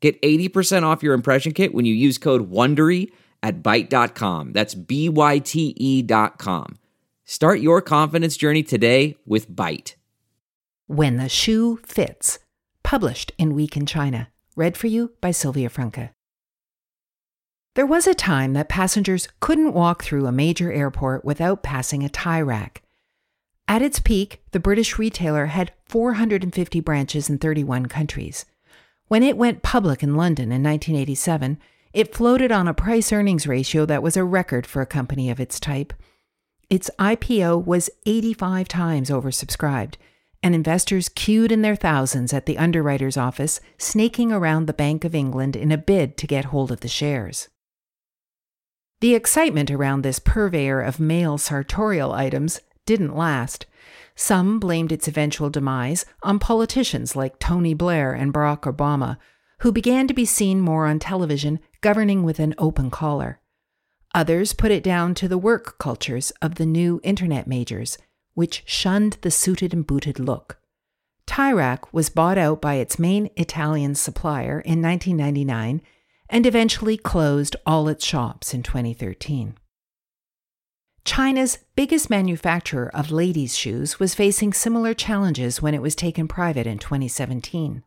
Get 0.00 0.20
80% 0.22 0.84
off 0.84 1.02
your 1.02 1.14
impression 1.14 1.52
kit 1.52 1.74
when 1.74 1.84
you 1.84 1.94
use 1.94 2.18
code 2.18 2.50
WONDERY 2.50 3.10
at 3.42 3.62
Byte.com. 3.62 4.52
That's 4.52 4.74
B-Y-T-E 4.74 6.02
dot 6.02 6.38
com. 6.38 6.78
Start 7.24 7.60
your 7.60 7.82
confidence 7.82 8.36
journey 8.36 8.62
today 8.62 9.16
with 9.26 9.50
Byte. 9.50 9.94
When 10.86 11.16
the 11.16 11.28
Shoe 11.28 11.78
Fits, 11.84 12.38
published 12.82 13.32
in 13.36 13.54
Week 13.54 13.76
in 13.76 13.84
China. 13.84 14.28
Read 14.56 14.76
for 14.76 14.86
you 14.86 15.12
by 15.20 15.30
Sylvia 15.30 15.68
Franke. 15.68 16.10
There 17.74 17.86
was 17.86 18.06
a 18.06 18.14
time 18.14 18.54
that 18.54 18.68
passengers 18.68 19.28
couldn't 19.40 19.74
walk 19.74 20.02
through 20.02 20.26
a 20.26 20.32
major 20.32 20.72
airport 20.72 21.24
without 21.24 21.62
passing 21.62 22.02
a 22.02 22.08
tie 22.08 22.40
rack. 22.40 22.82
At 23.68 23.82
its 23.82 24.00
peak, 24.00 24.40
the 24.52 24.58
British 24.58 24.98
retailer 24.98 25.46
had 25.46 25.72
450 25.84 26.80
branches 26.80 27.28
in 27.28 27.38
31 27.38 27.86
countries. 27.86 28.46
When 29.08 29.22
it 29.22 29.38
went 29.38 29.62
public 29.62 30.02
in 30.02 30.16
London 30.16 30.52
in 30.52 30.62
1987, 30.62 31.58
it 31.94 32.14
floated 32.14 32.52
on 32.52 32.68
a 32.68 32.74
price 32.74 33.10
earnings 33.10 33.46
ratio 33.46 33.86
that 33.86 34.02
was 34.02 34.16
a 34.16 34.24
record 34.24 34.66
for 34.66 34.82
a 34.82 34.86
company 34.86 35.30
of 35.30 35.40
its 35.40 35.58
type. 35.58 35.94
Its 36.68 36.90
IPO 36.98 37.64
was 37.64 37.88
85 38.04 38.68
times 38.68 39.08
oversubscribed, 39.08 39.94
and 40.42 40.54
investors 40.54 41.08
queued 41.08 41.50
in 41.50 41.62
their 41.62 41.74
thousands 41.74 42.34
at 42.34 42.44
the 42.44 42.58
underwriter's 42.58 43.16
office, 43.16 43.60
snaking 43.78 44.30
around 44.30 44.66
the 44.66 44.74
Bank 44.74 45.04
of 45.04 45.14
England 45.14 45.56
in 45.56 45.72
a 45.72 45.78
bid 45.78 46.18
to 46.18 46.26
get 46.26 46.46
hold 46.46 46.70
of 46.70 46.80
the 46.80 46.88
shares. 46.88 47.48
The 49.00 49.14
excitement 49.14 49.70
around 49.70 50.02
this 50.02 50.18
purveyor 50.18 50.82
of 50.82 51.00
male 51.00 51.38
sartorial 51.38 52.12
items 52.12 52.60
didn't 52.84 53.16
last. 53.16 53.64
Some 54.20 54.58
blamed 54.58 54.90
its 54.90 55.06
eventual 55.06 55.48
demise 55.48 56.04
on 56.24 56.40
politicians 56.40 57.14
like 57.14 57.38
Tony 57.38 57.72
Blair 57.72 58.12
and 58.12 58.34
Barack 58.34 58.62
Obama, 58.62 59.16
who 59.60 59.70
began 59.70 60.08
to 60.08 60.12
be 60.12 60.24
seen 60.24 60.60
more 60.60 60.86
on 60.86 60.98
television 60.98 61.60
governing 61.82 62.24
with 62.24 62.40
an 62.40 62.52
open 62.58 62.90
collar. 62.90 63.40
Others 64.16 64.54
put 64.54 64.72
it 64.72 64.82
down 64.82 65.14
to 65.14 65.28
the 65.28 65.38
work 65.38 65.78
cultures 65.78 66.32
of 66.42 66.56
the 66.56 66.66
new 66.66 67.00
internet 67.04 67.46
majors, 67.46 67.96
which 68.34 68.64
shunned 68.66 69.18
the 69.20 69.30
suited 69.30 69.72
and 69.72 69.86
booted 69.86 70.18
look. 70.18 70.58
Tie 71.26 71.52
Rack 71.52 71.94
was 71.94 72.10
bought 72.10 72.38
out 72.38 72.60
by 72.60 72.74
its 72.74 72.98
main 72.98 73.30
Italian 73.36 73.94
supplier 73.94 74.60
in 74.62 74.82
1999 74.82 75.80
and 76.28 76.44
eventually 76.44 76.96
closed 76.96 77.54
all 77.64 77.86
its 77.86 78.04
shops 78.04 78.52
in 78.52 78.64
2013. 78.64 79.54
China's 81.08 81.60
biggest 81.74 82.10
manufacturer 82.10 82.94
of 82.94 83.10
ladies' 83.10 83.56
shoes 83.56 83.98
was 83.98 84.14
facing 84.14 84.52
similar 84.52 84.92
challenges 84.92 85.62
when 85.62 85.72
it 85.72 85.80
was 85.80 85.94
taken 85.94 86.28
private 86.28 86.66
in 86.66 86.76
2017. 86.76 87.82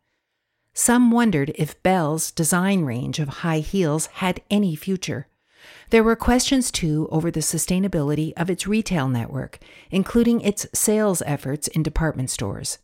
Some 0.74 1.12
wondered 1.12 1.52
if 1.54 1.84
Belle's 1.84 2.32
design 2.32 2.84
range 2.84 3.20
of 3.20 3.44
high 3.46 3.60
heels 3.60 4.08
had 4.08 4.42
any 4.50 4.76
future. 4.76 5.28
There 5.92 6.04
were 6.04 6.16
questions, 6.16 6.72
too, 6.72 7.08
over 7.12 7.30
the 7.30 7.42
sustainability 7.42 8.34
of 8.36 8.50
its 8.50 8.66
retail 8.66 9.08
network, 9.08 9.60
including 9.92 10.42
its 10.42 10.66
sales 10.74 11.22
efforts 11.28 11.68
in 11.68 11.84
department 11.84 12.32
stores. 12.32 12.80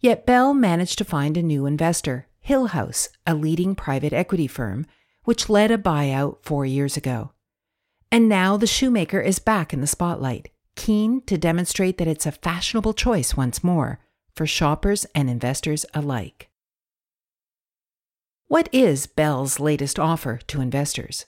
Yet 0.00 0.24
Belle 0.24 0.54
managed 0.54 0.96
to 0.96 1.04
find 1.04 1.36
a 1.36 1.42
new 1.42 1.66
investor, 1.66 2.28
Hillhouse, 2.48 3.10
a 3.26 3.34
leading 3.34 3.74
private 3.74 4.14
equity 4.14 4.46
firm, 4.46 4.86
which 5.24 5.50
led 5.50 5.70
a 5.70 5.76
buyout 5.76 6.38
four 6.40 6.64
years 6.64 6.96
ago. 6.96 7.32
And 8.12 8.28
now 8.28 8.56
the 8.56 8.66
shoemaker 8.66 9.20
is 9.20 9.38
back 9.38 9.72
in 9.72 9.80
the 9.80 9.86
spotlight, 9.86 10.50
keen 10.74 11.20
to 11.22 11.38
demonstrate 11.38 11.98
that 11.98 12.08
it's 12.08 12.26
a 12.26 12.32
fashionable 12.32 12.94
choice 12.94 13.36
once 13.36 13.62
more 13.62 14.00
for 14.34 14.46
shoppers 14.46 15.06
and 15.14 15.30
investors 15.30 15.86
alike. 15.94 16.48
What 18.48 18.68
is 18.72 19.06
Belle's 19.06 19.60
latest 19.60 19.98
offer 20.00 20.38
to 20.48 20.60
investors? 20.60 21.26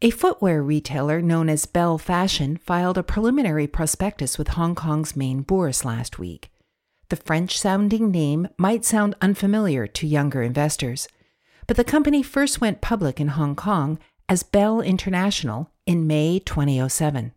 A 0.00 0.10
footwear 0.10 0.62
retailer 0.62 1.20
known 1.20 1.48
as 1.48 1.66
Belle 1.66 1.98
Fashion 1.98 2.56
filed 2.56 2.96
a 2.96 3.02
preliminary 3.02 3.66
prospectus 3.66 4.38
with 4.38 4.48
Hong 4.48 4.76
Kong's 4.76 5.16
main 5.16 5.42
bourse 5.42 5.84
last 5.84 6.20
week. 6.20 6.50
The 7.08 7.16
French 7.16 7.58
sounding 7.58 8.12
name 8.12 8.46
might 8.56 8.84
sound 8.84 9.16
unfamiliar 9.20 9.88
to 9.88 10.06
younger 10.06 10.42
investors, 10.42 11.08
but 11.66 11.76
the 11.76 11.82
company 11.82 12.22
first 12.22 12.60
went 12.60 12.80
public 12.80 13.18
in 13.18 13.28
Hong 13.28 13.56
Kong 13.56 13.98
as 14.28 14.42
Belle 14.42 14.80
International 14.80 15.70
in 15.86 16.06
May 16.06 16.38
2007. 16.40 17.32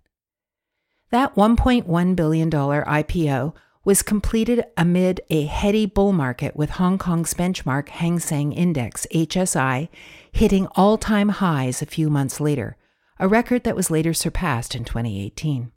That 1.09 1.35
$1.1 1.35 2.15
billion 2.15 2.49
IPO 2.49 3.53
was 3.83 4.01
completed 4.01 4.63
amid 4.77 5.21
a 5.29 5.45
heady 5.45 5.85
bull 5.85 6.13
market 6.13 6.55
with 6.55 6.71
Hong 6.71 6.97
Kong's 6.97 7.33
benchmark 7.33 7.89
Hang 7.89 8.19
Seng 8.19 8.53
Index, 8.53 9.07
HSI, 9.13 9.89
hitting 10.31 10.67
all 10.75 10.97
time 10.97 11.29
highs 11.29 11.81
a 11.81 11.87
few 11.87 12.09
months 12.09 12.39
later, 12.39 12.77
a 13.19 13.27
record 13.27 13.63
that 13.63 13.75
was 13.75 13.89
later 13.89 14.13
surpassed 14.13 14.75
in 14.75 14.85
2018. 14.85 15.71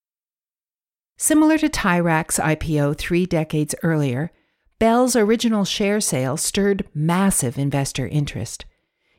Similar 1.16 1.58
to 1.58 1.68
Tie 1.68 2.00
Rack's 2.00 2.38
IPO 2.38 2.98
three 2.98 3.24
decades 3.24 3.74
earlier, 3.82 4.30
Belle's 4.78 5.16
original 5.16 5.64
share 5.64 6.00
sale 6.00 6.36
stirred 6.36 6.84
massive 6.92 7.56
investor 7.56 8.06
interest. 8.06 8.66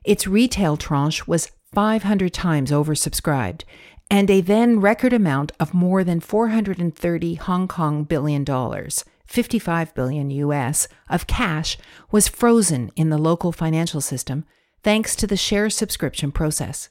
Its 0.04 0.28
retail 0.28 0.78
tranche 0.78 1.28
was 1.28 1.50
500 1.76 2.34
times 2.34 2.72
oversubscribed, 2.72 3.64
and 4.10 4.32
a 4.32 4.40
then 4.40 4.80
record 4.80 5.12
amount 5.12 5.52
of 5.60 5.74
more 5.74 6.06
than 6.06 6.22
430 6.22 7.36
Hong 7.36 7.68
Kong 7.68 8.06
billion 8.06 8.46
dollars, 8.46 9.04
55 9.26 9.94
billion 9.94 10.30
US, 10.30 10.88
of 11.10 11.28
cash 11.28 11.78
was 12.12 12.30
frozen 12.30 12.92
in 12.96 13.10
the 13.10 13.18
local 13.18 13.52
financial 13.52 14.00
system 14.00 14.46
thanks 14.84 15.18
to 15.18 15.28
the 15.28 15.36
share 15.36 15.70
subscription 15.70 16.32
process. 16.32 16.88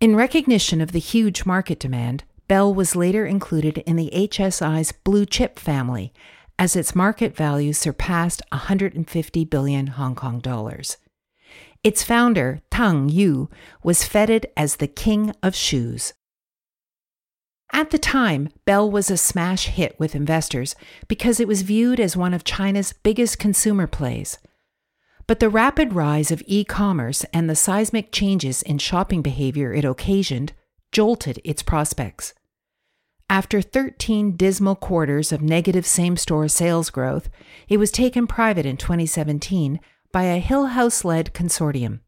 In 0.00 0.16
recognition 0.16 0.80
of 0.80 0.92
the 0.92 0.98
huge 0.98 1.44
market 1.44 1.78
demand, 1.78 2.24
Belle 2.48 2.72
was 2.72 2.96
later 2.96 3.26
included 3.26 3.78
in 3.78 3.96
the 3.96 4.10
HSI's 4.14 4.92
blue 4.92 5.26
chip 5.26 5.58
family 5.58 6.14
as 6.58 6.76
its 6.76 6.94
market 6.94 7.36
value 7.36 7.74
surpassed 7.74 8.40
150 8.52 9.44
billion 9.44 9.86
Hong 9.88 10.14
Kong 10.14 10.38
dollars. 10.40 10.96
Its 11.82 12.02
founder, 12.02 12.60
Tang 12.70 13.08
Yu, 13.08 13.48
was 13.82 14.04
feted 14.04 14.46
as 14.56 14.76
the 14.76 14.86
king 14.86 15.34
of 15.42 15.54
shoes. 15.54 16.12
At 17.72 17.90
the 17.90 17.98
time, 17.98 18.50
Belle 18.66 18.90
was 18.90 19.10
a 19.10 19.16
smash 19.16 19.66
hit 19.66 19.98
with 19.98 20.14
investors 20.14 20.76
because 21.08 21.40
it 21.40 21.48
was 21.48 21.62
viewed 21.62 21.98
as 21.98 22.16
one 22.16 22.34
of 22.34 22.44
China's 22.44 22.92
biggest 22.92 23.38
consumer 23.38 23.86
plays. 23.86 24.38
But 25.26 25.40
the 25.40 25.48
rapid 25.48 25.94
rise 25.94 26.30
of 26.30 26.42
e 26.46 26.64
commerce 26.64 27.24
and 27.32 27.48
the 27.48 27.56
seismic 27.56 28.12
changes 28.12 28.60
in 28.62 28.78
shopping 28.78 29.22
behavior 29.22 29.72
it 29.72 29.84
occasioned 29.84 30.52
jolted 30.92 31.40
its 31.44 31.62
prospects. 31.62 32.34
After 33.30 33.62
13 33.62 34.36
dismal 34.36 34.76
quarters 34.76 35.32
of 35.32 35.40
negative 35.40 35.86
same 35.86 36.18
store 36.18 36.48
sales 36.48 36.90
growth, 36.90 37.30
it 37.66 37.78
was 37.78 37.90
taken 37.90 38.26
private 38.26 38.66
in 38.66 38.76
2017 38.76 39.80
by 40.12 40.24
a 40.24 40.40
Hillhouse 40.40 41.04
led 41.04 41.32
consortium. 41.32 42.00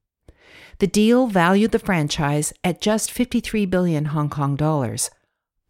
The 0.79 0.87
deal 0.87 1.27
valued 1.27 1.73
the 1.73 1.79
franchise 1.79 2.53
at 2.63 2.81
just 2.81 3.11
53 3.11 3.67
billion 3.67 4.07
Hong 4.07 4.29
Kong 4.29 4.57
dollars, 4.57 5.11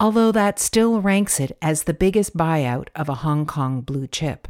although 0.01 0.33
that 0.33 0.59
still 0.59 1.01
ranks 1.01 1.39
it 1.39 1.57
as 1.63 1.85
the 1.85 1.95
biggest 1.95 2.37
buyout 2.37 2.89
of 2.95 3.09
a 3.09 3.17
Hong 3.17 3.47
Kong 3.47 3.81
blue 3.81 4.07
chip. 4.07 4.49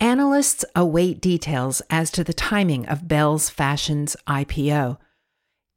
Analysts 0.00 0.64
await 0.74 1.20
details 1.20 1.80
as 1.88 2.10
to 2.10 2.24
the 2.24 2.32
timing 2.32 2.86
of 2.86 3.06
Belle's 3.06 3.48
Fashion's 3.48 4.16
IPO. 4.26 4.98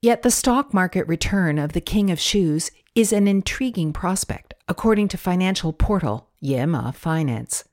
Yet 0.02 0.24
the 0.24 0.32
stock 0.32 0.74
market 0.74 1.08
return 1.08 1.58
of 1.58 1.74
the 1.74 1.82
King 1.82 2.10
of 2.12 2.20
Shoes 2.20 2.72
is 2.96 3.14
an 3.14 3.28
intriguing 3.28 3.94
prospect, 3.94 4.54
according 4.68 5.10
to 5.10 5.18
financial 5.18 5.74
portal 5.74 6.30
Yema 6.44 6.94
Finance. 6.96 7.66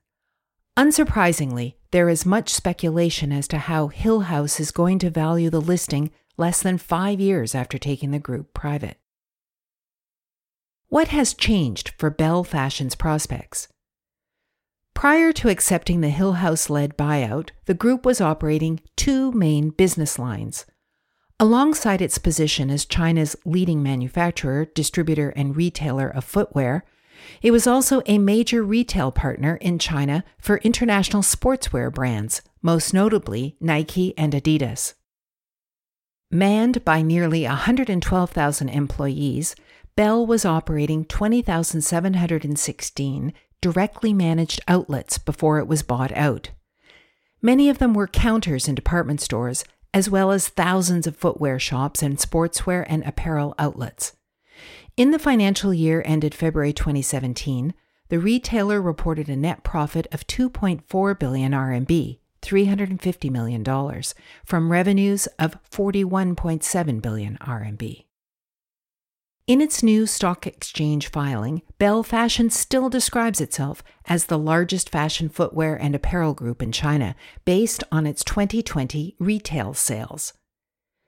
Unsurprisingly, 0.79 1.75
there 1.93 2.09
is 2.09 2.27
much 2.27 2.49
speculation 2.49 3.31
as 3.31 3.47
to 3.49 3.59
how 3.59 3.89
Hillhouse 3.89 4.59
is 4.59 4.71
going 4.71 4.99
to 5.01 5.11
value 5.11 5.51
the 5.51 5.61
listing 5.61 6.11
less 6.37 6.63
than 6.63 6.79
five 6.79 7.21
years 7.21 7.55
after 7.55 7.79
taking 7.79 8.11
the 8.11 8.19
group 8.19 8.53
private. 8.55 8.99
What 10.89 11.09
has 11.09 11.35
changed 11.35 11.93
for 11.99 12.11
Belle 12.11 12.45
Fashion's 12.45 12.95
prospects? 12.95 13.69
Prior 14.95 15.33
to 15.33 15.49
accepting 15.49 16.01
the 16.01 16.11
Hillhouse 16.11 16.69
led 16.69 16.97
buyout, 16.97 17.51
the 17.67 17.75
group 17.75 18.05
was 18.05 18.21
operating 18.21 18.81
two 18.97 19.33
main 19.33 19.71
business 19.71 20.19
lines. 20.19 20.67
Alongside 21.41 22.01
its 22.01 22.19
position 22.19 22.71
as 22.71 22.85
China's 22.85 23.37
leading 23.45 23.83
manufacturer, 23.83 24.65
distributor, 24.65 25.31
and 25.31 25.57
retailer 25.57 26.09
of 26.09 26.25
footwear, 26.25 26.85
it 27.43 27.51
was 27.51 27.67
also 27.67 28.03
a 28.07 28.19
major 28.19 28.63
retail 28.63 29.11
partner 29.11 29.57
in 29.57 29.79
China 29.79 30.25
for 30.39 30.59
international 30.59 31.23
sportswear 31.23 31.93
brands, 31.93 32.43
most 32.63 32.95
notably 32.95 33.57
Nike 33.61 34.17
and 34.17 34.33
Adidas. 34.33 34.95
Manned 36.31 36.85
by 36.85 37.03
nearly 37.03 37.45
112,000 37.45 38.69
employees, 38.69 39.55
Belle 39.97 40.25
was 40.27 40.47
operating 40.47 41.05
20,716 41.05 43.33
directly 43.61 44.13
managed 44.13 44.61
outlets 44.67 45.19
before 45.19 45.59
it 45.59 45.69
was 45.69 45.83
bought 45.83 46.13
out. 46.13 46.51
Many 47.43 47.69
of 47.69 47.79
them 47.79 47.93
were 47.93 48.07
counters 48.07 48.69
in 48.69 48.75
department 48.75 49.21
stores, 49.21 49.65
as 49.93 50.09
well 50.09 50.31
as 50.31 50.49
thousands 50.49 51.07
of 51.07 51.17
footwear 51.17 51.59
shops 51.59 52.03
and 52.03 52.17
sportswear 52.17 52.87
and 52.89 53.05
apparel 53.05 53.55
outlets. 53.59 54.15
In 54.95 55.11
the 55.11 55.19
financial 55.19 55.73
year 55.73 56.03
ended 56.05 56.35
February 56.35 56.75
2017, 56.75 57.73
the 58.11 58.19
retailer 58.19 58.83
reported 58.83 59.31
a 59.31 59.37
net 59.37 59.65
profit 59.65 60.07
of 60.13 60.27
2.4 60.27 61.19
billion 61.19 61.53
RMB, 61.53 62.19
$350 62.43 63.31
million, 63.31 64.03
from 64.45 64.71
revenues 64.71 65.27
of 65.39 65.57
41.7 65.71 67.01
billion 67.01 67.39
RMB. 67.39 68.05
In 69.47 69.61
its 69.63 69.83
new 69.83 70.07
stock 70.07 70.47
exchange 70.47 71.09
filing, 71.09 71.63
Belle 71.79 72.03
Fashion 72.03 72.51
still 72.51 72.91
describes 72.91 73.41
itself 73.41 73.83
as 74.05 74.27
the 74.27 74.39
largest 74.39 74.91
fashion 74.91 75.31
footwear 75.31 75.75
and 75.75 75.95
apparel 75.95 76.35
group 76.35 76.63
in 76.63 76.71
China 76.71 77.17
based 77.47 77.83
on 77.91 78.07
its 78.07 78.23
2020 78.23 79.17
retail 79.19 79.73
sales. 79.73 80.35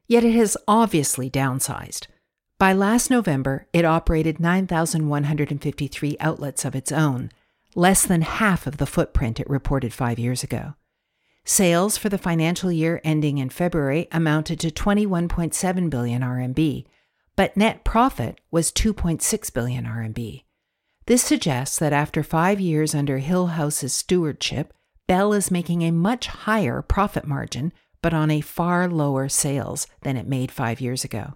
Yet 0.09 0.25
it 0.25 0.33
has 0.33 0.57
obviously 0.67 1.29
downsized. 1.29 2.07
By 2.59 2.73
last 2.73 3.11
November, 3.11 3.67
it 3.73 3.85
operated 3.85 4.39
9,153 4.39 6.17
outlets 6.21 6.65
of 6.65 6.77
its 6.77 6.93
own, 6.93 7.31
less 7.75 8.07
than 8.07 8.23
half 8.23 8.67
of 8.67 8.77
the 8.77 8.87
footprint 8.87 9.41
it 9.41 9.51
reported 9.51 9.93
five 9.93 10.21
years 10.21 10.45
ago. 10.45 10.75
Sales 11.45 11.99
for 11.99 12.09
the 12.09 12.17
financial 12.17 12.71
year 12.71 13.01
ending 13.03 13.39
in 13.39 13.51
February 13.51 14.07
amounted 14.13 14.61
to 14.61 14.71
21.7 14.71 15.91
billion 15.91 16.23
RMB, 16.23 16.87
but 17.37 17.57
net 17.57 17.85
profit 17.85 18.41
was 18.53 18.71
2.6 18.71 19.53
billion 19.53 19.85
RMB. 19.85 20.45
This 21.07 21.23
suggests 21.23 21.79
that 21.81 21.93
after 21.93 22.23
five 22.23 22.61
years 22.61 22.95
under 22.95 23.19
Hillhouse's 23.19 23.93
stewardship, 23.93 24.73
Belle 25.07 25.35
is 25.35 25.51
making 25.51 25.83
a 25.83 25.91
much 25.91 26.29
higher 26.29 26.81
profit 26.81 27.27
margin, 27.27 27.73
but 28.01 28.15
on 28.15 28.31
a 28.31 28.41
far 28.41 28.89
lower 28.89 29.29
sales 29.29 29.87
than 30.03 30.17
it 30.17 30.29
made 30.29 30.51
five 30.51 30.81
years 30.81 31.05
ago. 31.05 31.35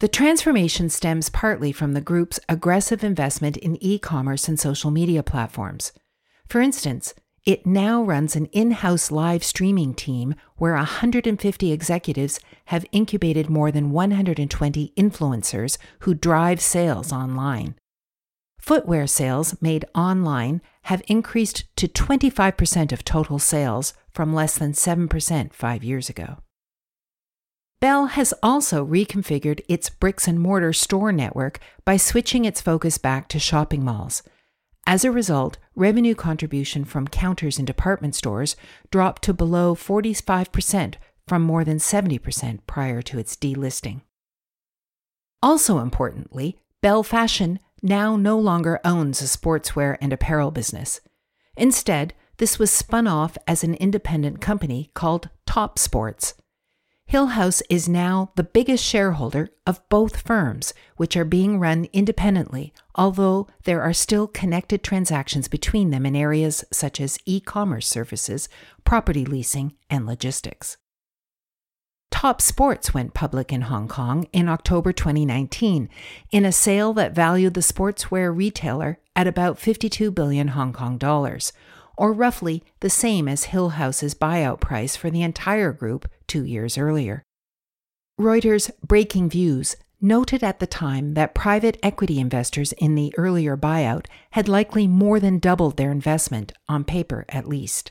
The 0.00 0.08
transformation 0.08 0.88
stems 0.88 1.28
partly 1.28 1.72
from 1.72 1.92
the 1.92 2.00
group's 2.00 2.40
aggressive 2.48 3.04
investment 3.04 3.58
in 3.58 3.76
e 3.82 3.98
commerce 3.98 4.48
and 4.48 4.58
social 4.58 4.90
media 4.90 5.22
platforms. 5.22 5.92
For 6.48 6.62
instance, 6.62 7.12
it 7.44 7.66
now 7.66 8.02
runs 8.02 8.34
an 8.34 8.46
in 8.46 8.70
house 8.70 9.10
live 9.10 9.44
streaming 9.44 9.92
team 9.92 10.36
where 10.56 10.72
150 10.72 11.70
executives 11.70 12.40
have 12.66 12.86
incubated 12.92 13.50
more 13.50 13.70
than 13.70 13.90
120 13.90 14.94
influencers 14.96 15.76
who 15.98 16.14
drive 16.14 16.62
sales 16.62 17.12
online. 17.12 17.74
Footwear 18.58 19.06
sales 19.06 19.54
made 19.60 19.84
online 19.94 20.62
have 20.84 21.02
increased 21.08 21.64
to 21.76 21.86
25% 21.86 22.92
of 22.92 23.04
total 23.04 23.38
sales 23.38 23.92
from 24.10 24.32
less 24.32 24.56
than 24.56 24.72
7% 24.72 25.52
five 25.52 25.84
years 25.84 26.08
ago. 26.08 26.38
Belle 27.80 28.06
has 28.06 28.34
also 28.42 28.84
reconfigured 28.84 29.62
its 29.66 29.88
bricks 29.88 30.28
and 30.28 30.38
mortar 30.38 30.72
store 30.74 31.12
network 31.12 31.58
by 31.86 31.96
switching 31.96 32.44
its 32.44 32.60
focus 32.60 32.98
back 32.98 33.26
to 33.28 33.38
shopping 33.38 33.82
malls. 33.82 34.22
As 34.86 35.02
a 35.02 35.10
result, 35.10 35.56
revenue 35.74 36.14
contribution 36.14 36.84
from 36.84 37.08
counters 37.08 37.58
in 37.58 37.64
department 37.64 38.14
stores 38.14 38.54
dropped 38.90 39.22
to 39.22 39.32
below 39.32 39.74
45% 39.74 40.96
from 41.26 41.42
more 41.42 41.64
than 41.64 41.78
70% 41.78 42.60
prior 42.66 43.00
to 43.02 43.18
its 43.18 43.34
delisting. 43.34 44.02
Also 45.42 45.78
importantly, 45.78 46.58
Belle 46.82 47.02
Fashion 47.02 47.60
now 47.82 48.14
no 48.16 48.38
longer 48.38 48.78
owns 48.84 49.22
a 49.22 49.24
sportswear 49.24 49.96
and 50.02 50.12
apparel 50.12 50.50
business. 50.50 51.00
Instead, 51.56 52.12
this 52.36 52.58
was 52.58 52.70
spun 52.70 53.06
off 53.06 53.38
as 53.46 53.64
an 53.64 53.74
independent 53.74 54.40
company 54.40 54.90
called 54.92 55.30
Topsports. 55.46 56.34
Hillhouse 57.10 57.60
is 57.68 57.88
now 57.88 58.30
the 58.36 58.44
biggest 58.44 58.84
shareholder 58.84 59.50
of 59.66 59.80
both 59.88 60.20
firms, 60.20 60.72
which 60.96 61.16
are 61.16 61.24
being 61.24 61.58
run 61.58 61.88
independently, 61.92 62.72
although 62.94 63.48
there 63.64 63.82
are 63.82 63.92
still 63.92 64.28
connected 64.28 64.84
transactions 64.84 65.48
between 65.48 65.90
them 65.90 66.06
in 66.06 66.14
areas 66.14 66.64
such 66.72 67.00
as 67.00 67.18
e 67.26 67.40
commerce 67.40 67.88
services, 67.88 68.48
property 68.84 69.24
leasing, 69.24 69.74
and 69.90 70.06
logistics. 70.06 70.76
Topsports 72.14 72.94
went 72.94 73.12
public 73.12 73.52
in 73.52 73.62
Hong 73.62 73.88
Kong 73.88 74.28
in 74.32 74.48
October 74.48 74.92
2019 74.92 75.88
in 76.30 76.44
a 76.44 76.52
sale 76.52 76.92
that 76.92 77.12
valued 77.12 77.54
the 77.54 77.60
sportswear 77.60 78.32
retailer 78.32 79.00
at 79.16 79.26
about 79.26 79.58
52 79.58 80.12
billion 80.12 80.48
Hong 80.48 80.72
Kong 80.72 80.96
dollars, 80.96 81.52
or 81.96 82.12
roughly 82.12 82.62
the 82.80 82.88
same 82.88 83.26
as 83.26 83.46
Hillhouse's 83.46 84.14
buyout 84.14 84.60
price 84.60 84.94
for 84.94 85.10
the 85.10 85.22
entire 85.22 85.72
group 85.72 86.08
two 86.30 86.44
years 86.44 86.78
earlier. 86.78 87.24
Reuters' 88.16 88.70
Breakingviews 88.86 89.74
noted 90.00 90.44
at 90.44 90.60
the 90.60 90.66
time 90.66 91.14
that 91.14 91.34
private 91.34 91.76
equity 91.82 92.20
investors 92.20 92.70
in 92.74 92.94
the 92.94 93.12
earlier 93.18 93.56
buyout 93.56 94.06
had 94.30 94.48
likely 94.48 94.86
more 94.86 95.18
than 95.18 95.40
doubled 95.40 95.76
their 95.76 95.90
investment, 95.90 96.52
on 96.68 96.84
paper 96.84 97.24
at 97.30 97.48
least. 97.48 97.90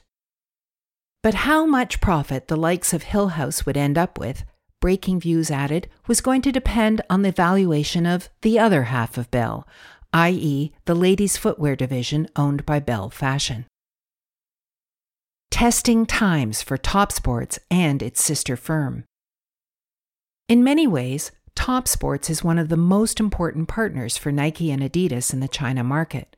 But 1.21 1.33
how 1.49 1.65
much 1.65 1.99
profit 1.99 2.47
the 2.47 2.55
likes 2.55 2.93
of 2.93 3.03
Hillhouse 3.03 3.65
would 3.65 3.75
end 3.75 3.97
up 3.97 4.17
with, 4.17 4.45
Breakingviews 4.81 5.51
added, 5.51 5.89
was 6.07 6.21
going 6.21 6.41
to 6.43 6.51
depend 6.53 7.01
on 7.09 7.23
the 7.23 7.33
valuation 7.33 8.05
of 8.05 8.29
the 8.41 8.57
other 8.57 8.83
half 8.83 9.17
of 9.17 9.29
Belle, 9.31 9.67
i.e., 10.13 10.71
the 10.85 10.95
ladies' 10.95 11.35
footwear 11.35 11.75
division 11.75 12.29
owned 12.37 12.65
by 12.65 12.79
Belle 12.79 13.09
Fashion 13.09 13.65
testing 15.51 16.05
times 16.05 16.61
for 16.61 16.77
Topsports 16.77 17.59
and 17.69 18.01
its 18.01 18.21
sister 18.21 18.55
firm. 18.55 19.03
In 20.47 20.63
many 20.63 20.87
ways, 20.87 21.31
Topsports 21.55 22.29
is 22.29 22.43
one 22.43 22.57
of 22.57 22.69
the 22.69 22.77
most 22.77 23.19
important 23.19 23.67
partners 23.67 24.17
for 24.17 24.31
Nike 24.31 24.71
and 24.71 24.81
Adidas 24.81 25.33
in 25.33 25.39
the 25.39 25.47
China 25.47 25.83
market. 25.83 26.35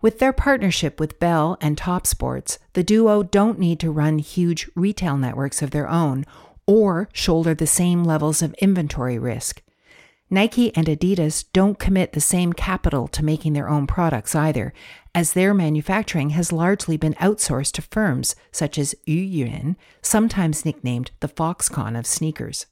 With 0.00 0.18
their 0.18 0.32
partnership 0.32 0.98
with 0.98 1.18
Belle 1.18 1.56
and 1.60 1.76
Topsports, 1.76 2.58
the 2.72 2.82
duo 2.82 3.22
don't 3.22 3.58
need 3.58 3.80
to 3.80 3.90
run 3.90 4.18
huge 4.18 4.68
retail 4.74 5.16
networks 5.16 5.62
of 5.62 5.70
their 5.70 5.88
own 5.88 6.24
or 6.66 7.08
shoulder 7.12 7.54
the 7.54 7.66
same 7.66 8.04
levels 8.04 8.42
of 8.42 8.54
inventory 8.54 9.18
risk. 9.18 9.62
Nike 10.30 10.74
and 10.74 10.86
Adidas 10.86 11.44
don't 11.52 11.78
commit 11.78 12.14
the 12.14 12.20
same 12.20 12.52
capital 12.52 13.06
to 13.08 13.24
making 13.24 13.52
their 13.52 13.68
own 13.68 13.86
products 13.86 14.34
either, 14.34 14.72
as 15.14 15.32
their 15.32 15.52
manufacturing 15.52 16.30
has 16.30 16.52
largely 16.52 16.96
been 16.96 17.14
outsourced 17.14 17.72
to 17.72 17.82
firms 17.82 18.34
such 18.50 18.78
as 18.78 18.94
Yue 19.04 19.20
Yuen, 19.20 19.76
sometimes 20.00 20.64
nicknamed 20.64 21.10
the 21.20 21.28
Foxconn 21.28 21.98
of 21.98 22.06
sneakers. 22.06 22.66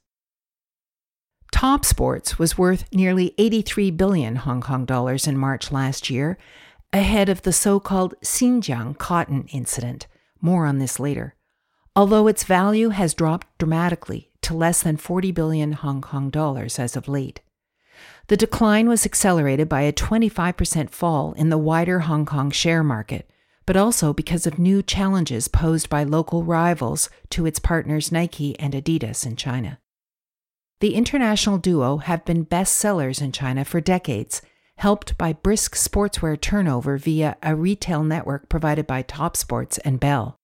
Topsports 1.53 2.39
was 2.39 2.57
worth 2.57 2.85
nearly 2.93 3.35
83 3.37 3.91
billion 3.91 4.37
Hong 4.37 4.61
Kong 4.61 4.85
dollars 4.85 5.27
in 5.27 5.37
March 5.37 5.71
last 5.71 6.09
year, 6.09 6.37
ahead 6.93 7.29
of 7.29 7.43
the 7.43 7.53
so-called 7.53 8.15
Xinjiang 8.23 8.97
cotton 8.97 9.45
incident. 9.53 10.07
More 10.39 10.65
on 10.65 10.79
this 10.79 10.99
later. 10.99 11.35
Although 11.95 12.27
its 12.27 12.45
value 12.45 12.89
has 12.89 13.13
dropped 13.13 13.47
dramatically 13.59 14.31
to 14.41 14.55
less 14.55 14.81
than 14.81 14.97
40 14.97 15.31
billion 15.31 15.73
Hong 15.73 16.01
Kong 16.01 16.29
dollars 16.29 16.79
as 16.79 16.95
of 16.95 17.07
late. 17.07 17.41
The 18.27 18.37
decline 18.37 18.87
was 18.87 19.05
accelerated 19.05 19.67
by 19.67 19.81
a 19.81 19.93
25% 19.93 20.89
fall 20.89 21.33
in 21.33 21.49
the 21.49 21.57
wider 21.57 22.01
Hong 22.01 22.25
Kong 22.25 22.51
share 22.51 22.83
market, 22.83 23.29
but 23.65 23.77
also 23.77 24.13
because 24.13 24.47
of 24.47 24.59
new 24.59 24.81
challenges 24.81 25.47
posed 25.47 25.89
by 25.89 26.03
local 26.03 26.43
rivals 26.43 27.09
to 27.29 27.45
its 27.45 27.59
partners 27.59 28.11
Nike 28.11 28.57
and 28.59 28.73
Adidas 28.73 29.25
in 29.25 29.35
China. 29.35 29.79
The 30.79 30.95
international 30.95 31.57
duo 31.57 31.97
have 31.97 32.25
been 32.25 32.43
best 32.43 32.75
sellers 32.75 33.21
in 33.21 33.31
China 33.31 33.63
for 33.63 33.79
decades, 33.79 34.41
helped 34.77 35.15
by 35.17 35.33
brisk 35.33 35.75
sportswear 35.75 36.39
turnover 36.41 36.97
via 36.97 37.37
a 37.43 37.55
retail 37.55 38.03
network 38.03 38.49
provided 38.49 38.87
by 38.87 39.03
Topsports 39.03 39.77
and 39.85 39.99
Belle. 39.99 40.35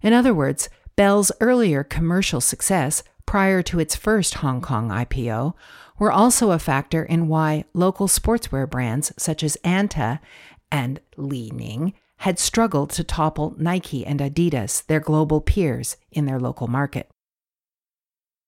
In 0.00 0.14
other 0.14 0.32
words, 0.32 0.70
Belle's 0.96 1.32
earlier 1.40 1.84
commercial 1.84 2.40
success 2.40 3.02
prior 3.26 3.62
to 3.62 3.78
its 3.78 3.94
first 3.94 4.34
Hong 4.34 4.60
Kong 4.60 4.88
IPO 4.88 5.54
were 6.02 6.10
also 6.10 6.50
a 6.50 6.58
factor 6.58 7.04
in 7.04 7.28
why 7.28 7.64
local 7.74 8.08
sportswear 8.08 8.68
brands 8.68 9.12
such 9.16 9.44
as 9.44 9.56
Anta 9.62 10.18
and 10.68 10.98
Li 11.16 11.48
Ning 11.54 11.94
had 12.16 12.40
struggled 12.40 12.90
to 12.90 13.04
topple 13.04 13.54
Nike 13.56 14.04
and 14.04 14.18
Adidas, 14.18 14.84
their 14.86 14.98
global 14.98 15.40
peers, 15.40 15.96
in 16.10 16.26
their 16.26 16.40
local 16.40 16.66
market. 16.66 17.08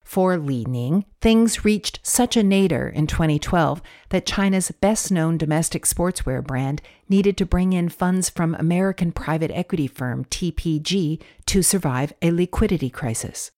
For 0.03 0.37
Li 0.37 0.65
Ning, 0.65 1.05
things 1.21 1.65
reached 1.65 2.01
such 2.03 2.37
a 2.37 2.43
nadir 2.43 2.89
in 2.89 3.07
2012 3.07 3.81
that 4.09 4.27
China's 4.27 4.73
best 4.81 5.13
known 5.13 5.39
domestic 5.39 5.85
sportswear 5.85 6.45
brand 6.45 6.83
needed 7.09 7.37
to 7.37 7.47
bring 7.47 7.73
in 7.73 7.89
funds 7.89 8.29
from 8.29 8.57
American 8.57 9.13
private 9.13 9.53
equity 9.53 9.87
firm 9.87 10.25
TPG 10.25 11.23
to 11.47 11.63
survive 11.63 12.13
a 12.21 12.33
liquidity 12.33 12.91
crisis. 12.91 13.53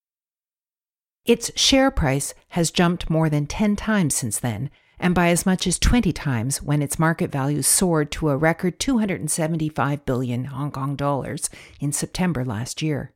Its 1.26 1.50
share 1.56 1.90
price 1.90 2.34
has 2.50 2.70
jumped 2.70 3.10
more 3.10 3.28
than 3.28 3.46
10 3.46 3.74
times 3.74 4.14
since 4.14 4.38
then, 4.38 4.70
and 4.98 5.12
by 5.12 5.28
as 5.28 5.44
much 5.44 5.66
as 5.66 5.78
20 5.78 6.12
times 6.12 6.62
when 6.62 6.80
its 6.80 7.00
market 7.00 7.32
value 7.32 7.62
soared 7.62 8.12
to 8.12 8.30
a 8.30 8.36
record 8.36 8.78
275 8.78 10.06
billion 10.06 10.44
Hong 10.44 10.70
Kong 10.70 10.94
dollars 10.94 11.50
in 11.80 11.92
September 11.92 12.44
last 12.44 12.80
year. 12.80 13.12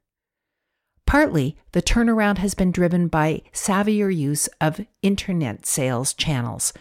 Partly, 1.06 1.56
the 1.72 1.82
turnaround 1.82 2.38
has 2.38 2.54
been 2.54 2.72
driven 2.72 3.06
by 3.06 3.42
savvier 3.52 4.14
use 4.14 4.48
of 4.60 4.84
internet 5.02 5.64
sales 5.64 6.12
channels, 6.12 6.72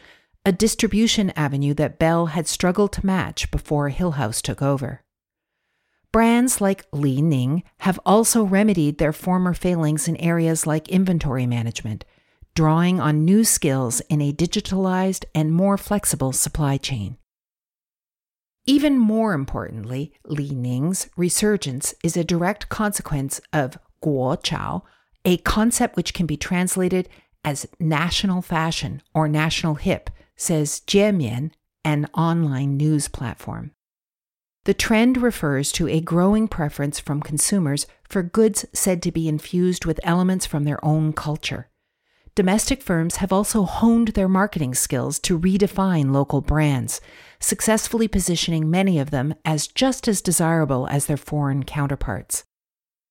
a 0.46 0.52
distribution 0.52 1.32
avenue 1.36 1.76
that 1.76 2.00
Belle 2.00 2.28
had 2.28 2.48
struggled 2.48 2.92
to 2.94 3.06
match 3.06 3.52
before 3.52 3.90
Hillhouse 3.90 4.42
took 4.42 4.62
over. 4.62 5.04
Brands 6.12 6.60
like 6.60 6.86
Li 6.92 7.22
Ning 7.22 7.62
have 7.80 8.00
also 8.04 8.44
remedied 8.44 8.98
their 8.98 9.14
former 9.14 9.54
failings 9.54 10.08
in 10.08 10.18
areas 10.18 10.66
like 10.66 10.90
inventory 10.90 11.46
management, 11.46 12.04
drawing 12.56 13.00
on 13.00 13.26
new 13.26 13.44
skills 13.44 14.00
in 14.10 14.20
a 14.20 14.34
digitalized 14.34 15.26
and 15.36 15.54
more 15.54 15.78
flexible 15.78 16.32
supply 16.32 16.78
chain. 16.78 17.18
Even 18.66 18.98
more 18.98 19.34
importantly, 19.34 20.12
Li 20.26 20.50
Ning's 20.50 21.10
resurgence 21.16 21.94
is 22.04 22.18
a 22.18 22.24
direct 22.24 22.70
consequence 22.70 23.40
of 23.54 23.78
Guochao, 24.04 24.82
a 25.26 25.38
concept 25.38 25.96
which 25.96 26.16
can 26.16 26.26
be 26.26 26.38
translated 26.38 27.08
as 27.46 27.68
national 27.80 28.42
fashion 28.42 29.04
or 29.14 29.28
national 29.28 29.76
hip, 29.76 30.10
says 30.36 30.82
Jiemian, 30.88 31.52
an 31.86 32.08
online 32.16 32.78
news 32.78 33.08
platform. 33.08 33.72
The 34.66 34.74
trend 34.74 35.18
refers 35.18 35.72
to 35.74 35.88
a 35.88 36.02
growing 36.02 36.48
preference 36.48 37.00
from 37.00 37.22
consumers 37.22 37.88
for 38.08 38.22
goods 38.22 38.66
said 38.74 39.02
to 39.04 39.12
be 39.12 39.28
infused 39.28 39.86
with 39.86 40.00
elements 40.04 40.46
from 40.46 40.66
their 40.66 40.84
own 40.84 41.14
culture. 41.14 41.70
Domestic 42.36 42.82
firms 42.82 43.18
have 43.18 43.34
also 43.34 43.64
honed 43.64 44.10
their 44.10 44.28
marketing 44.28 44.74
skills 44.74 45.20
to 45.20 45.40
redefine 45.40 46.12
local 46.12 46.42
brands, 46.42 47.02
successfully 47.40 48.08
positioning 48.08 48.70
many 48.70 49.00
of 49.00 49.12
them 49.12 49.34
as 49.44 49.68
just 49.68 50.08
as 50.08 50.22
desirable 50.22 50.88
as 50.88 51.06
their 51.06 51.18
foreign 51.18 51.64
counterparts. 51.64 52.44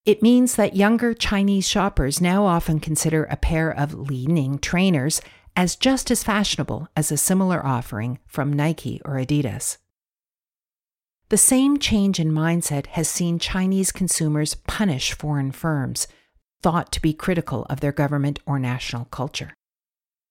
It 0.06 0.22
means 0.22 0.54
that 0.56 0.76
younger 0.76 1.12
Chinese 1.12 1.68
shoppers 1.68 2.20
now 2.20 2.46
often 2.46 2.80
consider 2.80 3.24
a 3.24 3.36
pair 3.36 3.70
of 3.70 3.92
Li 3.92 4.26
Ning 4.26 4.58
trainers 4.58 5.20
as 5.54 5.76
just 5.76 6.10
as 6.10 6.24
fashionable 6.24 6.88
as 6.96 7.12
a 7.12 7.16
similar 7.16 7.64
offering 7.66 8.18
from 8.26 8.52
Nike 8.52 9.02
or 9.04 9.14
Adidas. 9.14 9.76
The 11.30 11.36
same 11.36 11.78
change 11.78 12.18
in 12.18 12.32
mindset 12.32 12.86
has 12.86 13.06
seen 13.06 13.38
Chinese 13.38 13.92
consumers 13.92 14.54
punish 14.54 15.12
foreign 15.12 15.52
firms, 15.52 16.08
thought 16.62 16.90
to 16.92 17.02
be 17.02 17.12
critical 17.12 17.66
of 17.68 17.80
their 17.80 17.92
government 17.92 18.38
or 18.46 18.58
national 18.58 19.04
culture. 19.06 19.52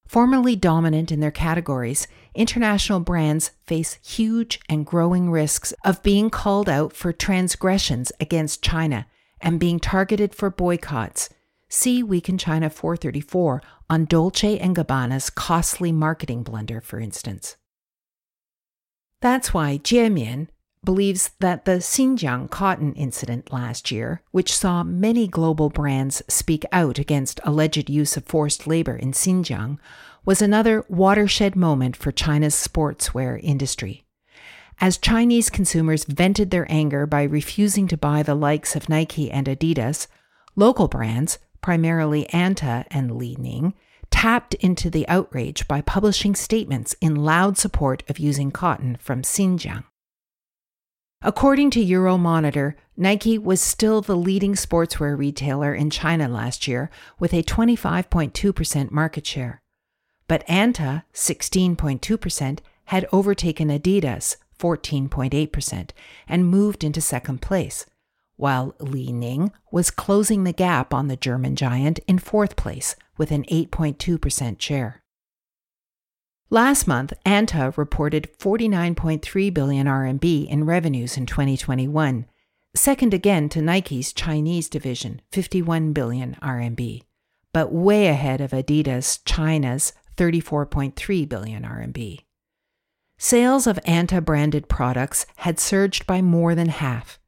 Formerly 0.07 0.55
dominant 0.55 1.11
in 1.11 1.19
their 1.19 1.29
categories, 1.31 2.07
international 2.33 2.99
brands 2.99 3.51
face 3.67 3.99
huge 4.03 4.59
and 4.67 4.87
growing 4.87 5.29
risks 5.29 5.71
of 5.85 6.01
being 6.01 6.31
called 6.31 6.67
out 6.67 6.93
for 6.93 7.13
transgressions 7.13 8.11
against 8.19 8.63
China 8.63 9.05
and 9.39 9.59
being 9.59 9.79
targeted 9.79 10.33
for 10.33 10.49
boycotts. 10.49 11.29
See 11.69 12.01
Week 12.01 12.27
in 12.27 12.39
China 12.39 12.71
434 12.71 13.61
on 13.87 14.05
Dolce 14.05 14.57
& 14.59 14.73
Gabbana's 14.73 15.29
costly 15.29 15.91
marketing 15.91 16.41
blunder, 16.41 16.81
for 16.81 16.99
instance. 16.99 17.55
That's 19.21 19.53
why 19.53 19.77
Jiemian 19.77 20.47
believes 20.83 21.31
that 21.39 21.65
the 21.65 21.79
Xinjiang 21.79 22.49
cotton 22.49 22.93
incident 22.93 23.51
last 23.51 23.91
year, 23.91 24.21
which 24.31 24.55
saw 24.55 24.83
many 24.83 25.27
global 25.27 25.69
brands 25.69 26.21
speak 26.27 26.63
out 26.71 26.99
against 26.99 27.39
alleged 27.43 27.89
use 27.89 28.15
of 28.17 28.25
forced 28.25 28.67
labor 28.67 28.95
in 28.95 29.11
Xinjiang, 29.11 29.79
was 30.25 30.41
another 30.41 30.85
watershed 30.89 31.55
moment 31.55 31.95
for 31.95 32.11
China's 32.11 32.55
sportswear 32.55 33.39
industry. 33.41 34.05
As 34.79 34.97
Chinese 34.97 35.49
consumers 35.49 36.03
vented 36.03 36.51
their 36.51 36.71
anger 36.71 37.07
by 37.07 37.23
refusing 37.23 37.87
to 37.87 37.97
buy 37.97 38.21
the 38.21 38.35
likes 38.35 38.75
of 38.75 38.89
Nike 38.89 39.31
and 39.31 39.47
Adidas, 39.47 40.07
local 40.55 40.87
brands, 40.87 41.39
primarily 41.61 42.25
Anta 42.31 42.85
and 42.91 43.15
Li 43.15 43.35
Ning, 43.39 43.73
tapped 44.11 44.53
into 44.55 44.89
the 44.89 45.07
outrage 45.07 45.67
by 45.67 45.81
publishing 45.81 46.35
statements 46.35 46.95
in 47.01 47.15
loud 47.15 47.57
support 47.57 48.03
of 48.07 48.19
using 48.19 48.51
cotton 48.51 48.97
from 48.99 49.21
Xinjiang. 49.21 49.83
According 51.23 51.71
to 51.71 51.83
Euromonitor, 51.83 52.75
Nike 52.95 53.39
was 53.39 53.59
still 53.59 54.01
the 54.01 54.15
leading 54.15 54.53
sportswear 54.53 55.17
retailer 55.17 55.73
in 55.73 55.89
China 55.89 56.27
last 56.27 56.67
year 56.67 56.91
with 57.17 57.33
a 57.33 57.41
25.2% 57.41 58.91
market 58.91 59.25
share. 59.25 59.61
But 60.27 60.45
Anta, 60.47 61.03
16.2%, 61.13 62.59
had 62.85 63.07
overtaken 63.11 63.69
Adidas, 63.69 64.37
14.8%, 64.59 65.89
and 66.27 66.47
moved 66.47 66.83
into 66.83 67.01
second 67.01 67.41
place, 67.41 67.85
while 68.35 68.75
Li 68.79 69.11
Ning 69.11 69.51
was 69.71 69.89
closing 69.89 70.43
the 70.43 70.53
gap 70.53 70.93
on 70.93 71.07
the 71.07 71.17
German 71.17 71.55
giant 71.55 71.99
in 72.07 72.19
fourth 72.19 72.55
place 72.55 72.95
with 73.17 73.31
an 73.31 73.43
8.2% 73.45 74.61
share. 74.61 75.01
Last 76.49 76.87
month, 76.87 77.11
Anta 77.25 77.75
reported 77.75 78.29
49.3 78.39 79.53
billion 79.53 79.85
RMB 79.85 80.47
in 80.47 80.63
revenues 80.63 81.17
in 81.17 81.25
2021, 81.25 82.25
second 82.73 83.13
again 83.13 83.49
to 83.49 83.61
Nike's 83.61 84.13
Chinese 84.13 84.69
division, 84.69 85.21
51 85.33 85.91
billion 85.91 86.37
RMB, 86.41 87.01
but 87.51 87.73
way 87.73 88.07
ahead 88.07 88.39
of 88.39 88.51
Adidas 88.51 89.19
China's 89.25 89.91
34.3 90.15 91.27
billion 91.27 91.63
RMB. 91.63 92.19
Sales 93.17 93.67
of 93.67 93.77
Anta 93.85 94.23
branded 94.23 94.69
products 94.69 95.25
had 95.37 95.59
surged 95.59 96.07
by 96.07 96.21
more 96.21 96.55
than 96.55 96.69
half. 96.69 97.19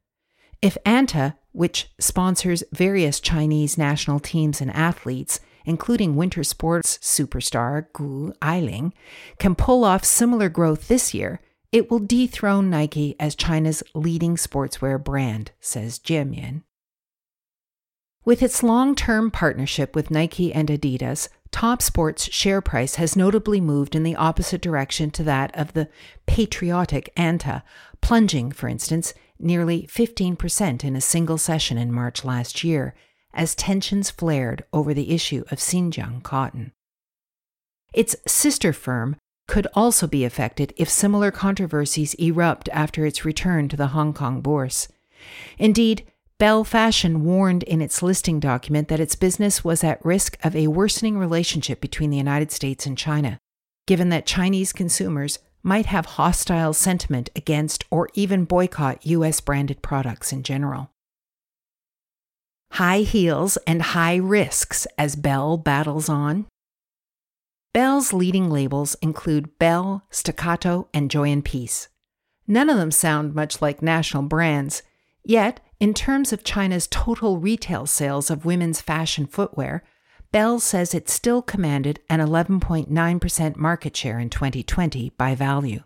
If 0.62 0.78
Anta, 0.86 1.36
which 1.52 1.90
sponsors 1.98 2.64
various 2.72 3.20
Chinese 3.20 3.76
national 3.76 4.20
teams 4.20 4.62
and 4.62 4.70
athletes, 4.70 5.40
including 5.64 6.16
winter 6.16 6.44
sports 6.44 6.98
superstar 6.98 7.86
Gu 7.92 8.32
Ailing, 8.42 8.92
can 9.38 9.54
pull 9.54 9.84
off 9.84 10.04
similar 10.04 10.48
growth 10.48 10.88
this 10.88 11.14
year, 11.14 11.40
it 11.72 11.90
will 11.90 12.00
dethrone 12.00 12.68
Nike 12.68 13.14
as 13.20 13.34
China's 13.34 13.82
leading 13.94 14.36
sportswear 14.36 15.02
brand, 15.02 15.52
says 15.60 15.98
Jiemian. 15.98 16.62
With 18.24 18.42
its 18.42 18.62
long 18.62 18.94
term 18.94 19.30
partnership 19.30 19.94
with 19.94 20.10
Nike 20.10 20.52
and 20.52 20.68
Adidas, 20.68 21.28
Topsports 21.52 22.30
share 22.30 22.60
price 22.60 22.96
has 22.96 23.16
notably 23.16 23.60
moved 23.60 23.94
in 23.94 24.02
the 24.02 24.16
opposite 24.16 24.60
direction 24.60 25.10
to 25.12 25.22
that 25.24 25.56
of 25.56 25.72
the 25.72 25.88
patriotic 26.26 27.12
Anta, 27.16 27.62
plunging, 28.00 28.52
for 28.52 28.68
instance, 28.68 29.14
nearly 29.38 29.88
15% 29.90 30.84
in 30.84 30.94
a 30.94 31.00
single 31.00 31.38
session 31.38 31.76
in 31.78 31.90
March 31.90 32.24
last 32.24 32.62
year, 32.62 32.94
as 33.32 33.54
tensions 33.54 34.10
flared 34.10 34.64
over 34.72 34.92
the 34.92 35.12
issue 35.14 35.44
of 35.50 35.58
Xinjiang 35.58 36.22
cotton. 36.22 36.72
Its 37.92 38.16
sister 38.26 38.72
firm 38.72 39.16
could 39.48 39.66
also 39.74 40.06
be 40.06 40.24
affected 40.24 40.72
if 40.76 40.88
similar 40.88 41.30
controversies 41.30 42.14
erupt 42.14 42.68
after 42.72 43.04
its 43.04 43.24
return 43.24 43.68
to 43.68 43.76
the 43.76 43.88
Hong 43.88 44.12
Kong 44.12 44.40
bourse. 44.40 44.88
Indeed, 45.58 46.06
Belle 46.38 46.64
Fashion 46.64 47.24
warned 47.24 47.64
in 47.64 47.82
its 47.82 48.02
listing 48.02 48.40
document 48.40 48.88
that 48.88 49.00
its 49.00 49.16
business 49.16 49.62
was 49.64 49.84
at 49.84 50.02
risk 50.04 50.38
of 50.42 50.56
a 50.56 50.68
worsening 50.68 51.18
relationship 51.18 51.80
between 51.80 52.10
the 52.10 52.16
United 52.16 52.50
States 52.50 52.86
and 52.86 52.96
China, 52.96 53.38
given 53.86 54.08
that 54.08 54.24
Chinese 54.24 54.72
consumers 54.72 55.40
might 55.62 55.86
have 55.86 56.06
hostile 56.06 56.72
sentiment 56.72 57.28
against 57.36 57.84
or 57.90 58.08
even 58.14 58.44
boycott 58.44 59.04
US 59.04 59.40
branded 59.40 59.82
products 59.82 60.32
in 60.32 60.42
general. 60.42 60.90
High 62.72 63.00
heels 63.00 63.56
and 63.66 63.82
high 63.82 64.16
risks 64.16 64.86
as 64.96 65.16
Belle 65.16 65.56
battles 65.58 66.08
on. 66.08 66.46
Belle's 67.72 68.12
leading 68.12 68.50
labels 68.50 68.96
include 69.02 69.58
Belle, 69.58 70.04
Staccato, 70.10 70.88
and 70.94 71.10
Joy 71.10 71.28
and 71.28 71.44
Peace. 71.44 71.88
None 72.46 72.70
of 72.70 72.76
them 72.76 72.90
sound 72.90 73.34
much 73.34 73.62
like 73.62 73.82
national 73.82 74.24
brands, 74.24 74.82
yet 75.24 75.60
in 75.78 75.94
terms 75.94 76.32
of 76.32 76.44
China's 76.44 76.86
total 76.88 77.38
retail 77.38 77.86
sales 77.86 78.30
of 78.30 78.44
women's 78.44 78.80
fashion 78.80 79.26
footwear, 79.26 79.84
Belle 80.32 80.60
says 80.60 80.94
it 80.94 81.08
still 81.08 81.42
commanded 81.42 82.00
an 82.08 82.20
11.9% 82.20 83.56
market 83.56 83.96
share 83.96 84.18
in 84.18 84.30
2020 84.30 85.10
by 85.16 85.34
value. 85.34 85.82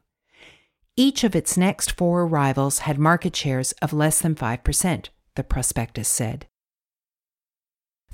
Each 0.97 1.25
of 1.25 1.35
its 1.35 1.57
next 1.57 1.93
four 1.93 2.27
rivals 2.27 2.81
had 2.81 2.99
market 2.99 3.35
shares 3.35 3.73
of 3.83 3.93
less 3.93 4.21
than 4.21 4.35
5%, 4.35 5.09
the 5.35 5.45
prospectus 5.45 6.09
said. 6.09 6.47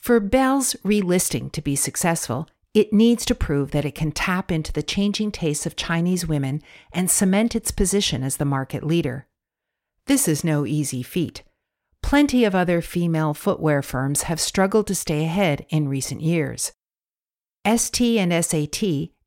For 0.01 0.19
Belle's 0.19 0.75
relisting 0.83 1.53
to 1.53 1.61
be 1.61 1.77
successful, 1.77 2.49
it 2.73 2.93
needs 2.93 3.27
to 3.27 3.35
prove 3.35 3.73
that 3.73 3.85
it 3.85 3.95
can 3.95 4.13
tap 4.13 4.51
into 4.51 4.73
the 4.73 4.83
changing 4.83 5.31
tastes 5.31 5.67
of 5.67 5.77
Chinese 5.77 6.27
women 6.27 6.63
and 6.91 7.11
cement 7.11 7.55
its 7.55 7.71
position 7.71 8.23
as 8.23 8.39
the 8.39 8.47
market 8.47 8.83
leader. 8.83 9.27
This 10.07 10.27
is 10.27 10.43
no 10.43 10.65
easy 10.65 11.03
feat. 11.03 11.43
Plenty 12.03 12.45
of 12.45 12.55
other 12.55 12.81
female 12.81 13.35
footwear 13.35 13.83
firms 13.83 14.23
have 14.23 14.41
struggled 14.41 14.87
to 14.87 14.95
stay 14.95 15.25
ahead 15.25 15.67
in 15.69 15.89
recent 15.89 16.23
years. 16.23 16.73
ST 17.67 18.19
and 18.19 18.45
SAT, 18.45 18.83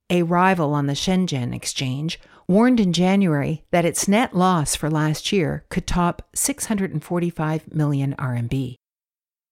a 0.10 0.24
rival 0.24 0.74
on 0.74 0.88
the 0.88 0.94
Shenzhen 0.94 1.54
exchange, 1.54 2.20
warned 2.48 2.80
in 2.80 2.94
January 2.94 3.64
that 3.72 3.86
its 3.86 4.08
net 4.08 4.36
loss 4.36 4.76
for 4.76 4.90
last 4.90 5.32
year 5.32 5.66
could 5.70 5.86
top 5.86 6.28
645 6.34 7.74
million 7.76 8.16
RMB. 8.18 8.76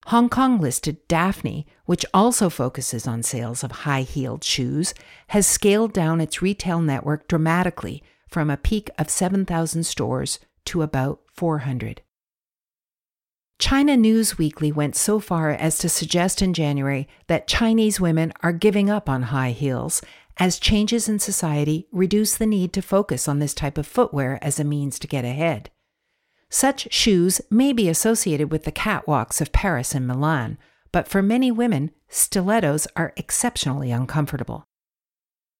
Hong 0.07 0.29
Kong 0.29 0.59
listed 0.59 1.07
Daphne, 1.07 1.65
which 1.85 2.05
also 2.13 2.49
focuses 2.49 3.07
on 3.07 3.23
sales 3.23 3.63
of 3.63 3.71
high 3.71 4.01
heeled 4.01 4.43
shoes, 4.43 4.93
has 5.27 5.45
scaled 5.45 5.93
down 5.93 6.19
its 6.19 6.41
retail 6.41 6.81
network 6.81 7.27
dramatically 7.27 8.03
from 8.27 8.49
a 8.49 8.57
peak 8.57 8.89
of 8.97 9.09
7,000 9.09 9.85
stores 9.85 10.39
to 10.65 10.81
about 10.81 11.21
400. 11.33 12.01
China 13.59 13.95
News 13.95 14.39
Weekly 14.39 14.71
went 14.71 14.95
so 14.95 15.19
far 15.19 15.51
as 15.51 15.77
to 15.77 15.87
suggest 15.87 16.41
in 16.41 16.53
January 16.53 17.07
that 17.27 17.47
Chinese 17.47 18.01
women 18.01 18.33
are 18.41 18.53
giving 18.53 18.89
up 18.89 19.07
on 19.07 19.23
high 19.23 19.51
heels 19.51 20.01
as 20.37 20.57
changes 20.57 21.07
in 21.07 21.19
society 21.19 21.87
reduce 21.91 22.35
the 22.35 22.47
need 22.47 22.73
to 22.73 22.81
focus 22.81 23.27
on 23.27 23.37
this 23.37 23.53
type 23.53 23.77
of 23.77 23.85
footwear 23.85 24.39
as 24.41 24.59
a 24.59 24.63
means 24.63 24.97
to 24.97 25.07
get 25.07 25.23
ahead. 25.23 25.69
Such 26.53 26.93
shoes 26.93 27.39
may 27.49 27.71
be 27.71 27.87
associated 27.87 28.51
with 28.51 28.65
the 28.65 28.73
catwalks 28.73 29.39
of 29.39 29.53
Paris 29.53 29.95
and 29.95 30.05
Milan, 30.05 30.57
but 30.91 31.07
for 31.07 31.21
many 31.21 31.49
women, 31.49 31.91
stilettos 32.09 32.87
are 32.97 33.13
exceptionally 33.15 33.89
uncomfortable. 33.89 34.65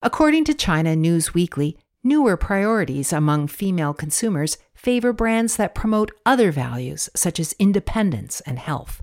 According 0.02 0.44
to 0.46 0.54
China 0.54 0.94
News 0.98 1.34
Weekly, 1.34 1.78
newer 2.04 2.36
priorities 2.36 3.14
among 3.14 3.48
female 3.48 3.94
consumers 3.94 4.58
favor 4.74 5.14
brands 5.14 5.56
that 5.56 5.74
promote 5.74 6.12
other 6.26 6.52
values 6.52 7.10
such 7.16 7.40
as 7.40 7.56
independence 7.58 8.42
and 8.42 8.60
health. 8.60 9.02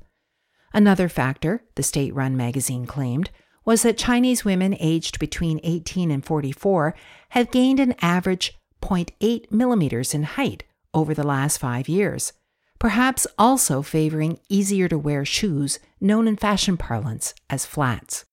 Another 0.75 1.09
factor, 1.09 1.65
the 1.77 1.83
state 1.83 2.15
run 2.15 2.37
magazine 2.37 2.85
claimed, 2.85 3.31
was 3.65 3.83
that 3.83 3.97
Chinese 3.97 4.45
women 4.45 4.77
aged 4.79 5.19
between 5.19 5.59
18 5.63 6.11
and 6.11 6.23
44 6.23 6.95
have 7.31 7.51
gained 7.51 7.81
an 7.81 7.95
average 8.03 8.59
0.8 8.83 9.51
millimeters 9.51 10.13
in 10.13 10.25
height 10.25 10.65
over 10.95 11.15
the 11.15 11.27
last 11.27 11.59
five 11.59 11.89
years, 11.89 12.33
perhaps 12.79 13.27
also 13.39 13.83
favoring 13.83 14.39
easier 14.49 14.89
to 14.89 14.99
wear 14.99 15.25
shoes 15.25 15.79
known 16.01 16.29
in 16.29 16.37
fashion 16.37 16.77
parlance 16.77 17.35
as 17.51 17.67
flats. 17.67 18.25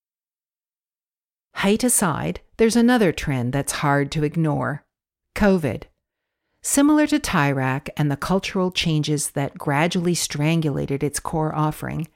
Height 1.55 1.83
aside, 1.83 2.41
there's 2.57 2.75
another 2.75 3.12
trend 3.12 3.53
that's 3.53 3.74
hard 3.74 4.12
to 4.12 4.24
ignore 4.24 4.85
COVID. 5.35 5.83
Similar 6.62 7.07
to 7.07 7.19
Tie 7.19 7.51
Rack 7.51 7.89
and 7.95 8.09
the 8.09 8.17
cultural 8.17 8.71
changes 8.71 9.31
that 9.31 9.57
gradually 9.57 10.15
strangulated 10.15 11.03
its 11.03 11.19
core 11.19 11.55
offering, 11.55 12.07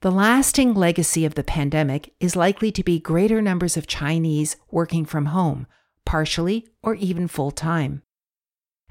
the 0.00 0.10
lasting 0.10 0.74
legacy 0.74 1.24
of 1.24 1.34
the 1.34 1.44
pandemic 1.44 2.12
is 2.20 2.36
likely 2.36 2.70
to 2.72 2.82
be 2.82 2.98
greater 2.98 3.40
numbers 3.40 3.76
of 3.76 3.86
Chinese 3.86 4.56
working 4.70 5.04
from 5.04 5.26
home, 5.26 5.66
partially 6.04 6.68
or 6.82 6.94
even 6.96 7.26
full 7.26 7.50
time. 7.50 8.02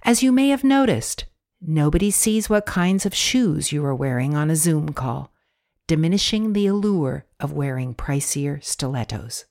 As 0.06 0.22
you 0.22 0.34
may 0.34 0.50
have 0.50 0.66
noticed, 0.66 1.24
nobody 1.62 2.12
sees 2.12 2.50
what 2.50 2.66
kinds 2.66 3.06
of 3.06 3.16
shoes 3.16 3.72
you 3.72 3.86
are 3.86 3.96
wearing 3.96 4.36
on 4.36 4.50
a 4.50 4.56
Zoom 4.58 4.90
call, 4.90 5.32
diminishing 5.88 6.52
the 6.52 6.68
allure 6.68 7.26
of 7.40 7.54
wearing 7.54 7.96
pricier 7.96 8.62
stilettos. 8.62 9.46